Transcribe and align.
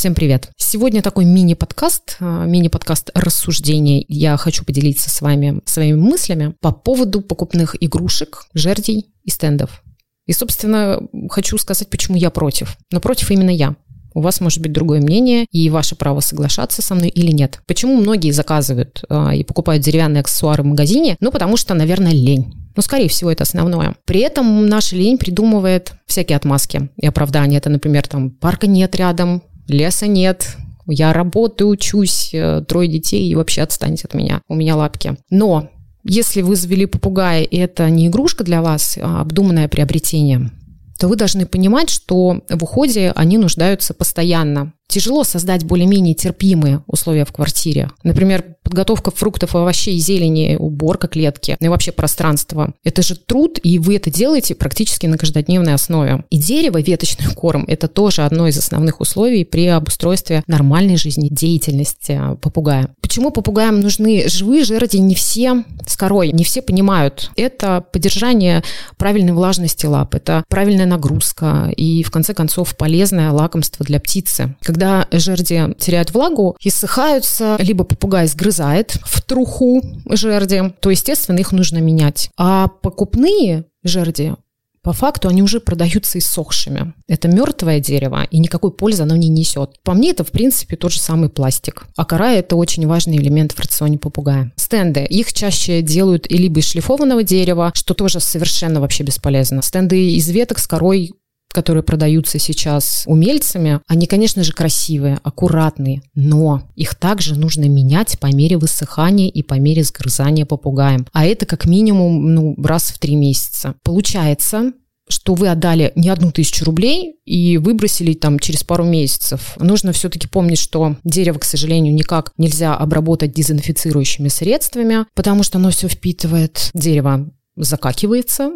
Всем 0.00 0.14
привет! 0.14 0.48
Сегодня 0.56 1.02
такой 1.02 1.26
мини-подкаст, 1.26 2.16
а, 2.20 2.46
мини-подкаст 2.46 3.10
рассуждений. 3.12 4.06
Я 4.08 4.38
хочу 4.38 4.64
поделиться 4.64 5.10
с 5.10 5.20
вами 5.20 5.60
своими 5.66 5.98
мыслями 5.98 6.54
по 6.62 6.72
поводу 6.72 7.20
покупных 7.20 7.76
игрушек, 7.78 8.46
жердей 8.54 9.10
и 9.24 9.30
стендов. 9.30 9.82
И, 10.24 10.32
собственно, 10.32 11.02
хочу 11.28 11.58
сказать, 11.58 11.90
почему 11.90 12.16
я 12.16 12.30
против. 12.30 12.78
Но 12.90 12.98
против 12.98 13.30
именно 13.30 13.50
я. 13.50 13.76
У 14.14 14.22
вас 14.22 14.40
может 14.40 14.62
быть 14.62 14.72
другое 14.72 15.02
мнение, 15.02 15.44
и 15.52 15.68
ваше 15.68 15.96
право 15.96 16.20
соглашаться 16.20 16.80
со 16.80 16.94
мной 16.94 17.10
или 17.10 17.30
нет. 17.30 17.60
Почему 17.66 17.96
многие 17.96 18.30
заказывают 18.30 19.04
э, 19.06 19.36
и 19.36 19.44
покупают 19.44 19.84
деревянные 19.84 20.22
аксессуары 20.22 20.62
в 20.62 20.66
магазине? 20.66 21.18
Ну, 21.20 21.30
потому 21.30 21.58
что, 21.58 21.74
наверное, 21.74 22.12
лень. 22.12 22.54
Ну, 22.74 22.80
скорее 22.80 23.08
всего, 23.10 23.30
это 23.30 23.42
основное. 23.42 23.96
При 24.06 24.20
этом 24.20 24.66
наша 24.66 24.96
лень 24.96 25.18
придумывает 25.18 25.92
всякие 26.06 26.36
отмазки 26.36 26.88
и 26.96 27.06
оправдания. 27.06 27.58
Это, 27.58 27.68
например, 27.68 28.06
там 28.08 28.30
парка 28.30 28.66
нет 28.66 28.96
рядом, 28.96 29.42
леса 29.70 30.06
нет, 30.06 30.56
я 30.86 31.12
работаю, 31.12 31.70
учусь, 31.70 32.30
э, 32.32 32.62
трое 32.66 32.88
детей, 32.88 33.28
и 33.28 33.34
вообще 33.34 33.62
отстаньте 33.62 34.06
от 34.06 34.14
меня, 34.14 34.42
у 34.48 34.54
меня 34.54 34.76
лапки. 34.76 35.16
Но 35.30 35.68
если 36.04 36.42
вы 36.42 36.56
завели 36.56 36.86
попугая, 36.86 37.42
и 37.42 37.56
это 37.56 37.88
не 37.90 38.08
игрушка 38.08 38.44
для 38.44 38.62
вас, 38.62 38.98
а 39.00 39.20
обдуманное 39.20 39.68
приобретение, 39.68 40.50
то 40.98 41.08
вы 41.08 41.16
должны 41.16 41.46
понимать, 41.46 41.90
что 41.90 42.42
в 42.48 42.62
уходе 42.62 43.12
они 43.14 43.38
нуждаются 43.38 43.94
постоянно. 43.94 44.72
Тяжело 44.90 45.22
создать 45.22 45.62
более-менее 45.62 46.16
терпимые 46.16 46.82
условия 46.88 47.24
в 47.24 47.32
квартире. 47.32 47.92
Например, 48.02 48.56
подготовка 48.64 49.12
фруктов, 49.12 49.54
овощей, 49.54 49.96
зелени, 49.98 50.56
уборка 50.58 51.06
клетки, 51.06 51.56
ну 51.60 51.66
и 51.66 51.68
вообще 51.68 51.92
пространство. 51.92 52.74
Это 52.82 53.00
же 53.02 53.14
труд, 53.14 53.60
и 53.62 53.78
вы 53.78 53.96
это 53.96 54.10
делаете 54.10 54.56
практически 54.56 55.06
на 55.06 55.16
каждодневной 55.16 55.74
основе. 55.74 56.24
И 56.30 56.38
дерево, 56.38 56.80
веточный 56.80 57.32
корм– 57.34 57.64
это 57.68 57.86
тоже 57.86 58.22
одно 58.22 58.48
из 58.48 58.58
основных 58.58 59.00
условий 59.00 59.44
при 59.44 59.66
обустройстве 59.66 60.42
нормальной 60.48 60.96
жизнедеятельности 60.96 62.20
попугая. 62.42 62.88
Почему 63.00 63.30
попугаям 63.30 63.80
нужны 63.80 64.28
живые 64.28 64.64
жерди? 64.64 64.98
Не 64.98 65.14
все 65.14 65.64
с 65.86 65.96
корой, 65.96 66.32
не 66.32 66.42
все 66.42 66.62
понимают. 66.62 67.30
Это 67.36 67.84
поддержание 67.92 68.64
правильной 68.96 69.32
влажности 69.32 69.86
лап, 69.86 70.16
это 70.16 70.44
правильная 70.48 70.86
нагрузка 70.86 71.72
и, 71.76 72.02
в 72.02 72.10
конце 72.10 72.34
концов, 72.34 72.76
полезное 72.76 73.30
лакомство 73.30 73.86
для 73.86 74.00
птицы. 74.00 74.56
Когда 74.62 74.79
жерди 75.12 75.74
теряют 75.78 76.12
влагу, 76.12 76.56
иссыхаются, 76.60 77.56
либо 77.60 77.84
попугай 77.84 78.26
сгрызает 78.26 78.98
в 79.04 79.22
труху 79.22 79.82
жерди, 80.08 80.72
то, 80.80 80.90
естественно, 80.90 81.38
их 81.38 81.52
нужно 81.52 81.78
менять. 81.78 82.30
А 82.36 82.68
покупные 82.68 83.64
жерди 83.84 84.34
по 84.82 84.92
факту 84.92 85.28
они 85.28 85.42
уже 85.42 85.60
продаются 85.60 86.18
иссохшими. 86.18 86.94
Это 87.06 87.28
мертвое 87.28 87.80
дерево, 87.80 88.26
и 88.30 88.38
никакой 88.38 88.72
пользы 88.72 89.02
оно 89.02 89.14
не 89.14 89.28
несет. 89.28 89.78
По 89.82 89.92
мне, 89.92 90.10
это, 90.10 90.24
в 90.24 90.30
принципе, 90.30 90.76
тот 90.76 90.92
же 90.92 91.00
самый 91.00 91.28
пластик. 91.28 91.86
А 91.96 92.04
кора– 92.04 92.32
это 92.32 92.56
очень 92.56 92.86
важный 92.86 93.18
элемент 93.18 93.52
в 93.52 93.60
рационе 93.60 93.98
попугая. 93.98 94.52
Стенды. 94.56 95.04
Их 95.04 95.32
чаще 95.32 95.82
делают 95.82 96.30
и 96.30 96.36
либо 96.36 96.60
из 96.60 96.68
шлифованного 96.68 97.22
дерева, 97.22 97.72
что 97.74 97.92
тоже 97.92 98.20
совершенно 98.20 98.80
вообще 98.80 99.04
бесполезно. 99.04 99.60
Стенды 99.62 100.12
из 100.14 100.28
веток 100.30 100.58
с 100.58 100.66
корой 100.66 101.12
которые 101.52 101.82
продаются 101.82 102.38
сейчас 102.38 103.04
умельцами, 103.06 103.80
они, 103.86 104.06
конечно 104.06 104.44
же, 104.44 104.52
красивые, 104.52 105.18
аккуратные, 105.22 106.02
но 106.14 106.62
их 106.76 106.94
также 106.94 107.34
нужно 107.34 107.68
менять 107.68 108.18
по 108.18 108.26
мере 108.26 108.56
высыхания 108.56 109.28
и 109.28 109.42
по 109.42 109.54
мере 109.54 109.84
сгрызания 109.84 110.46
попугаем. 110.46 111.06
А 111.12 111.26
это 111.26 111.46
как 111.46 111.66
минимум 111.66 112.34
ну, 112.34 112.54
раз 112.62 112.90
в 112.90 112.98
три 112.98 113.16
месяца. 113.16 113.74
Получается, 113.82 114.72
что 115.10 115.34
вы 115.34 115.48
отдали 115.48 115.92
не 115.96 116.08
одну 116.08 116.30
тысячу 116.30 116.64
рублей 116.64 117.16
и 117.24 117.58
выбросили 117.58 118.14
там 118.14 118.38
через 118.38 118.62
пару 118.64 118.84
месяцев. 118.84 119.54
Нужно 119.58 119.92
все-таки 119.92 120.28
помнить, 120.28 120.58
что 120.58 120.96
дерево, 121.04 121.38
к 121.38 121.44
сожалению, 121.44 121.94
никак 121.94 122.32
нельзя 122.38 122.76
обработать 122.76 123.32
дезинфицирующими 123.32 124.28
средствами, 124.28 125.06
потому 125.14 125.42
что 125.42 125.58
оно 125.58 125.70
все 125.70 125.88
впитывает. 125.88 126.70
Дерево 126.74 127.30
закакивается, 127.56 128.50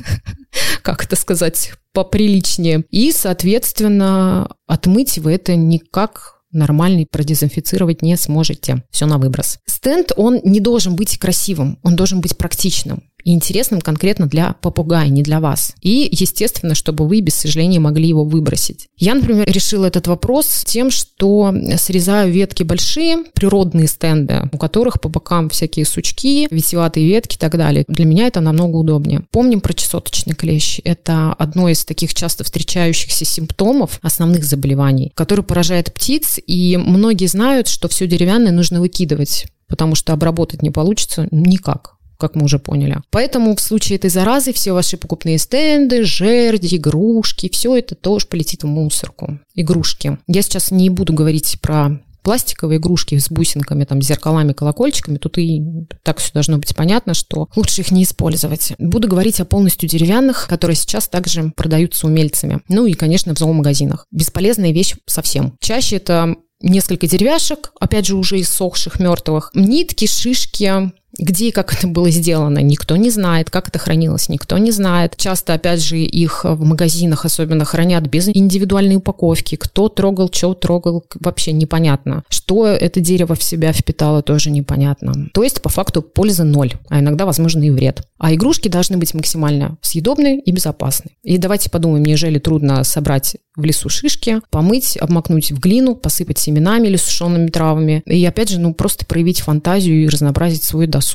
как 0.82 1.04
это 1.04 1.16
сказать, 1.16 1.72
поприличнее. 1.92 2.84
И, 2.90 3.12
соответственно, 3.12 4.48
отмыть 4.66 5.18
вы 5.18 5.32
это 5.32 5.56
никак 5.56 6.36
нормальный 6.52 7.06
продезинфицировать 7.06 8.02
не 8.02 8.16
сможете. 8.16 8.82
Все 8.90 9.06
на 9.06 9.18
выброс. 9.18 9.58
Стенд, 9.66 10.12
он 10.16 10.40
не 10.42 10.60
должен 10.60 10.96
быть 10.96 11.18
красивым, 11.18 11.78
он 11.82 11.96
должен 11.96 12.20
быть 12.20 12.36
практичным 12.36 13.02
и 13.26 13.32
интересным 13.32 13.80
конкретно 13.80 14.26
для 14.28 14.54
попугая, 14.60 15.08
не 15.08 15.24
для 15.24 15.40
вас. 15.40 15.74
И, 15.82 16.08
естественно, 16.12 16.76
чтобы 16.76 17.08
вы 17.08 17.20
без 17.20 17.34
сожаления 17.34 17.80
могли 17.80 18.06
его 18.06 18.22
выбросить. 18.22 18.86
Я, 18.96 19.16
например, 19.16 19.50
решила 19.50 19.86
этот 19.86 20.06
вопрос 20.06 20.62
тем, 20.64 20.92
что 20.92 21.52
срезаю 21.76 22.32
ветки 22.32 22.62
большие, 22.62 23.24
природные 23.34 23.88
стенды, 23.88 24.48
у 24.52 24.58
которых 24.58 25.00
по 25.00 25.08
бокам 25.08 25.48
всякие 25.48 25.86
сучки, 25.86 26.46
витиеватые 26.52 27.08
ветки 27.08 27.34
и 27.34 27.38
так 27.38 27.56
далее. 27.58 27.84
Для 27.88 28.04
меня 28.04 28.28
это 28.28 28.40
намного 28.40 28.76
удобнее. 28.76 29.24
Помним 29.32 29.60
про 29.60 29.74
чесоточный 29.74 30.36
клещ. 30.36 30.78
Это 30.84 31.32
одно 31.32 31.68
из 31.68 31.84
таких 31.84 32.14
часто 32.14 32.44
встречающихся 32.44 33.24
симптомов 33.24 33.98
основных 34.02 34.44
заболеваний, 34.44 35.10
который 35.16 35.44
поражает 35.44 35.92
птиц, 35.92 36.38
и 36.46 36.76
многие 36.76 37.26
знают, 37.26 37.66
что 37.66 37.88
все 37.88 38.06
деревянное 38.06 38.52
нужно 38.52 38.80
выкидывать 38.80 39.46
потому 39.68 39.96
что 39.96 40.12
обработать 40.12 40.62
не 40.62 40.70
получится 40.70 41.26
никак 41.32 41.95
как 42.18 42.34
мы 42.34 42.44
уже 42.44 42.58
поняли. 42.58 42.98
Поэтому 43.10 43.54
в 43.54 43.60
случае 43.60 43.96
этой 43.96 44.10
заразы 44.10 44.52
все 44.52 44.72
ваши 44.72 44.96
покупные 44.96 45.38
стенды, 45.38 46.04
жерди, 46.04 46.76
игрушки, 46.76 47.48
все 47.48 47.76
это 47.76 47.94
тоже 47.94 48.26
полетит 48.26 48.62
в 48.62 48.66
мусорку. 48.66 49.38
Игрушки. 49.54 50.18
Я 50.26 50.42
сейчас 50.42 50.70
не 50.70 50.90
буду 50.90 51.12
говорить 51.12 51.58
про 51.60 52.00
пластиковые 52.26 52.78
игрушки 52.78 53.16
с 53.16 53.30
бусинками, 53.30 53.84
там, 53.84 54.02
зеркалами, 54.02 54.52
колокольчиками, 54.52 55.16
тут 55.16 55.38
и 55.38 55.62
так 56.02 56.18
все 56.18 56.32
должно 56.32 56.58
быть 56.58 56.74
понятно, 56.74 57.14
что 57.14 57.48
лучше 57.54 57.82
их 57.82 57.92
не 57.92 58.02
использовать. 58.02 58.72
Буду 58.80 59.06
говорить 59.06 59.38
о 59.38 59.44
полностью 59.44 59.88
деревянных, 59.88 60.48
которые 60.48 60.74
сейчас 60.74 61.06
также 61.06 61.52
продаются 61.54 62.08
умельцами. 62.08 62.62
Ну 62.68 62.84
и, 62.86 62.94
конечно, 62.94 63.32
в 63.32 63.38
зоомагазинах. 63.38 64.06
Бесполезная 64.10 64.72
вещь 64.72 64.96
совсем. 65.06 65.54
Чаще 65.60 65.98
это 65.98 66.34
несколько 66.60 67.06
деревяшек, 67.06 67.70
опять 67.78 68.06
же, 68.06 68.16
уже 68.16 68.40
иссохших, 68.40 68.98
мертвых, 68.98 69.52
нитки, 69.54 70.06
шишки, 70.06 70.90
где 71.18 71.48
и 71.48 71.50
как 71.50 71.72
это 71.72 71.86
было 71.86 72.10
сделано, 72.10 72.58
никто 72.58 72.96
не 72.96 73.10
знает. 73.10 73.50
Как 73.50 73.68
это 73.68 73.78
хранилось, 73.78 74.28
никто 74.28 74.58
не 74.58 74.70
знает. 74.70 75.16
Часто, 75.16 75.54
опять 75.54 75.82
же, 75.82 75.98
их 75.98 76.44
в 76.44 76.64
магазинах 76.64 77.24
особенно 77.24 77.64
хранят 77.64 78.06
без 78.06 78.28
индивидуальной 78.28 78.96
упаковки. 78.96 79.56
Кто 79.56 79.88
трогал, 79.88 80.30
что 80.32 80.54
трогал, 80.54 81.04
вообще 81.20 81.52
непонятно. 81.52 82.24
Что 82.28 82.66
это 82.66 83.00
дерево 83.00 83.34
в 83.34 83.42
себя 83.42 83.72
впитало, 83.72 84.22
тоже 84.22 84.50
непонятно. 84.50 85.28
То 85.32 85.42
есть, 85.42 85.62
по 85.62 85.68
факту, 85.68 86.02
пользы 86.02 86.44
ноль, 86.44 86.74
а 86.88 87.00
иногда, 87.00 87.26
возможно, 87.26 87.62
и 87.64 87.70
вред. 87.70 88.02
А 88.18 88.34
игрушки 88.34 88.68
должны 88.68 88.96
быть 88.96 89.14
максимально 89.14 89.76
съедобные 89.82 90.40
и 90.40 90.52
безопасны. 90.52 91.10
И 91.22 91.38
давайте 91.38 91.70
подумаем, 91.70 92.04
неужели 92.04 92.38
трудно 92.38 92.84
собрать 92.84 93.36
в 93.56 93.64
лесу 93.64 93.88
шишки, 93.88 94.40
помыть, 94.50 94.96
обмакнуть 94.98 95.50
в 95.50 95.58
глину, 95.58 95.94
посыпать 95.96 96.38
семенами 96.38 96.88
или 96.88 96.96
сушеными 96.96 97.48
травами. 97.48 98.02
И 98.06 98.24
опять 98.24 98.50
же, 98.50 98.60
ну 98.60 98.74
просто 98.74 99.06
проявить 99.06 99.40
фантазию 99.40 100.02
и 100.02 100.08
разнообразить 100.08 100.62
свой 100.62 100.86
досуг. 100.86 101.05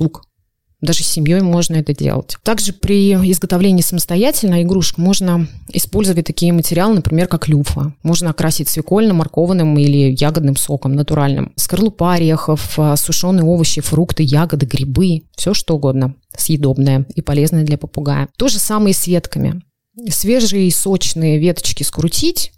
Даже 0.81 1.03
с 1.03 1.07
семьей 1.07 1.41
можно 1.41 1.75
это 1.75 1.93
делать. 1.93 2.37
Также 2.41 2.73
при 2.73 3.13
изготовлении 3.31 3.83
самостоятельно 3.83 4.63
игрушек 4.63 4.97
можно 4.97 5.47
использовать 5.71 6.25
такие 6.25 6.51
материалы, 6.53 6.95
например, 6.95 7.27
как 7.27 7.47
люфа. 7.47 7.93
Можно 8.01 8.31
окрасить 8.31 8.67
свекольным, 8.67 9.17
морковным 9.17 9.77
или 9.77 10.15
ягодным 10.19 10.55
соком 10.55 10.95
натуральным. 10.95 11.53
Скорлупа 11.55 12.13
орехов, 12.13 12.79
сушеные 12.95 13.43
овощи, 13.43 13.79
фрукты, 13.81 14.23
ягоды, 14.23 14.65
грибы, 14.65 15.21
все 15.35 15.53
что 15.53 15.75
угодно 15.75 16.15
съедобное 16.35 17.05
и 17.13 17.21
полезное 17.21 17.63
для 17.63 17.77
попугая. 17.77 18.29
То 18.37 18.47
же 18.47 18.57
самое 18.57 18.91
и 18.91 18.95
с 18.95 19.05
ветками 19.05 19.61
свежие 20.09 20.71
сочные 20.71 21.37
веточки 21.37 21.83
скрутить 21.83 22.53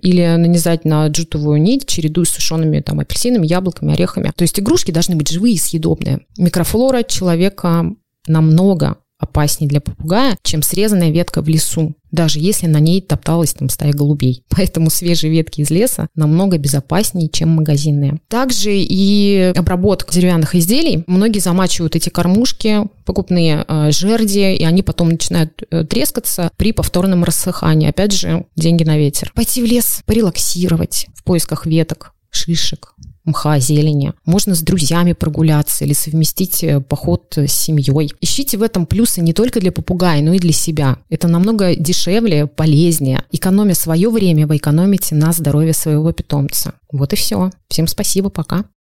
или 0.00 0.24
нанизать 0.36 0.84
на 0.84 1.06
джутовую 1.08 1.60
нить, 1.60 1.86
чередуя 1.86 2.24
с 2.24 2.30
сушеными 2.30 2.80
там, 2.80 3.00
апельсинами, 3.00 3.46
яблоками, 3.46 3.94
орехами. 3.94 4.32
То 4.34 4.42
есть 4.42 4.58
игрушки 4.58 4.90
должны 4.90 5.16
быть 5.16 5.30
живые 5.30 5.54
и 5.54 5.58
съедобные. 5.58 6.20
Микрофлора 6.36 7.02
человека 7.02 7.86
намного 8.26 8.98
опаснее 9.18 9.68
для 9.68 9.80
попугая, 9.80 10.36
чем 10.42 10.62
срезанная 10.62 11.10
ветка 11.10 11.42
в 11.42 11.48
лесу, 11.48 11.94
даже 12.10 12.38
если 12.40 12.66
на 12.66 12.78
ней 12.78 13.00
топталась 13.00 13.54
там 13.54 13.68
стая 13.68 13.92
голубей. 13.92 14.44
Поэтому 14.50 14.90
свежие 14.90 15.32
ветки 15.32 15.60
из 15.60 15.70
леса 15.70 16.08
намного 16.14 16.58
безопаснее, 16.58 17.28
чем 17.28 17.50
магазинные. 17.50 18.20
Также 18.28 18.76
и 18.76 19.52
обработка 19.56 20.12
деревянных 20.12 20.54
изделий. 20.54 21.04
Многие 21.06 21.40
замачивают 21.40 21.96
эти 21.96 22.08
кормушки, 22.08 22.82
покупные 23.04 23.64
э, 23.66 23.90
жерди, 23.90 24.54
и 24.54 24.64
они 24.64 24.82
потом 24.82 25.10
начинают 25.10 25.62
э, 25.70 25.84
трескаться 25.84 26.50
при 26.56 26.72
повторном 26.72 27.24
рассыхании. 27.24 27.88
Опять 27.88 28.12
же, 28.12 28.46
деньги 28.56 28.84
на 28.84 28.96
ветер. 28.96 29.32
Пойти 29.34 29.62
в 29.62 29.66
лес, 29.66 30.02
порелаксировать 30.06 31.06
в 31.14 31.24
поисках 31.24 31.66
веток, 31.66 32.12
шишек, 32.30 32.94
мха, 33.26 33.58
зелени. 33.58 34.14
Можно 34.24 34.54
с 34.54 34.62
друзьями 34.62 35.12
прогуляться 35.12 35.84
или 35.84 35.92
совместить 35.92 36.64
э, 36.64 36.80
поход 36.80 37.36
с 37.36 37.52
семьей. 37.52 38.12
Ищите 38.20 38.56
в 38.56 38.62
этом 38.62 38.86
плюсы 38.86 39.20
не 39.20 39.34
только 39.34 39.60
для 39.60 39.72
попугая, 39.72 40.22
но 40.22 40.32
и 40.32 40.38
для 40.38 40.52
себя. 40.52 40.96
Это 41.10 41.28
намного 41.28 41.76
дешевле, 41.76 42.46
полезнее. 42.46 43.24
Экономя 43.32 43.74
свое 43.74 44.08
время, 44.08 44.46
вы 44.46 44.56
экономите 44.56 45.14
на 45.14 45.32
здоровье 45.32 45.74
своего 45.74 46.12
питомца. 46.12 46.74
Вот 46.90 47.12
и 47.12 47.16
все. 47.16 47.50
Всем 47.68 47.86
спасибо, 47.86 48.30
пока. 48.30 48.64